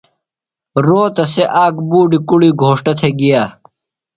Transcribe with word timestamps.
روتہ 0.85 1.25
سےۡ 1.33 1.49
اک 1.63 1.75
بُوڈیۡ 1.89 2.23
کُڑی 2.27 2.49
گھوݜٹہ 2.61 2.93
تھےۡ 2.99 3.13
گِیہ۔ 3.19 3.43